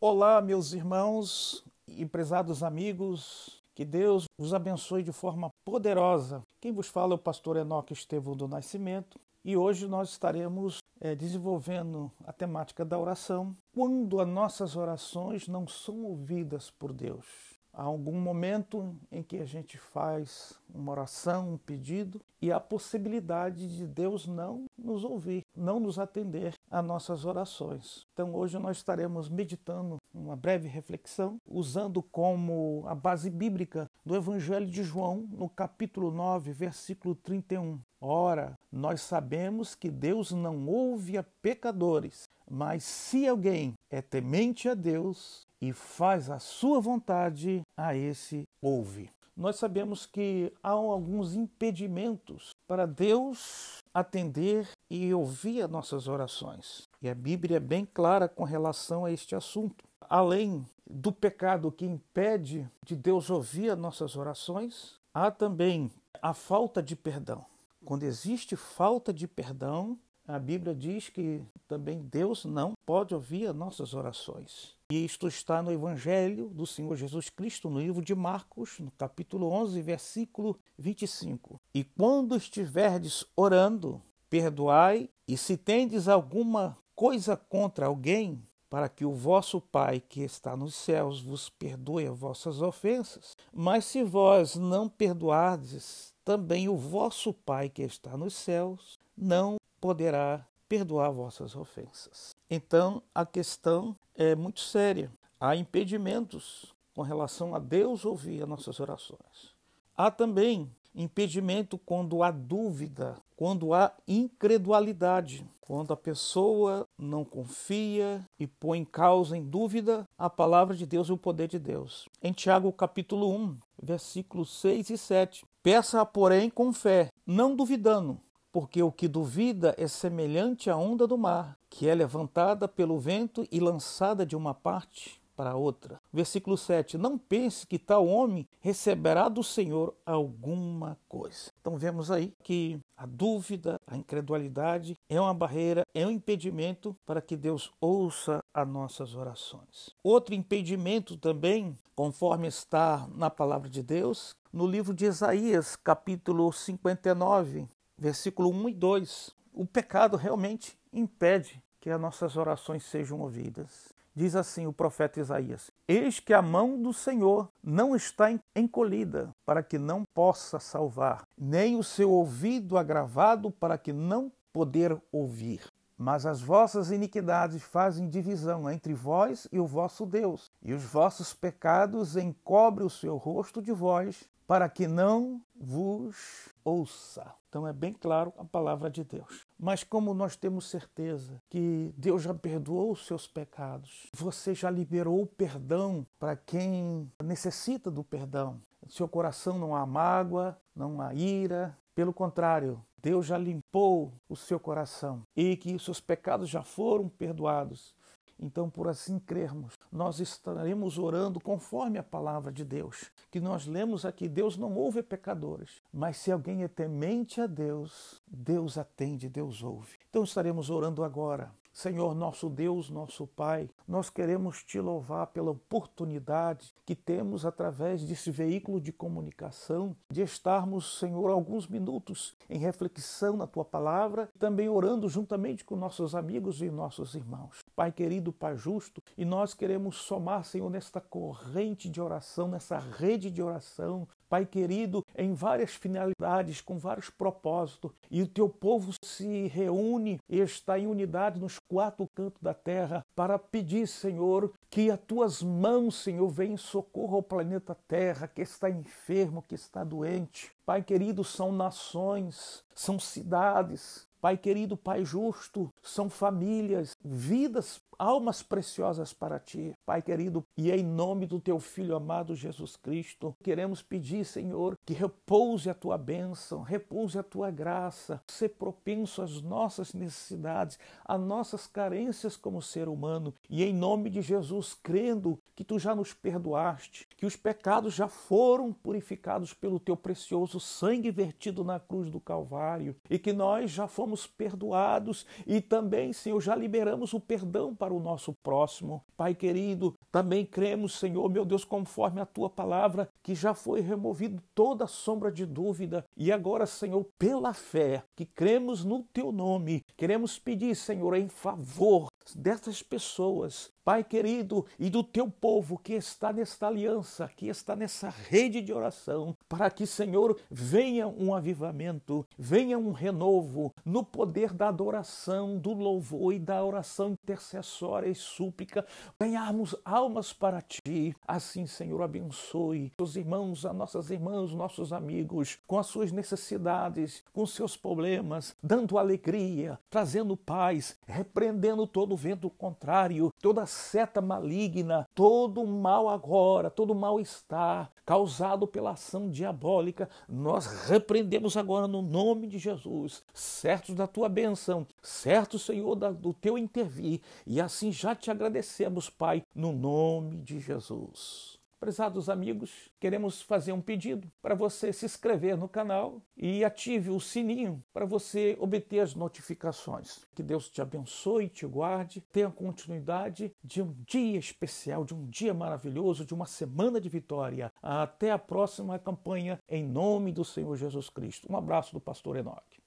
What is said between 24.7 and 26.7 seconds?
nos ouvir, não nos atender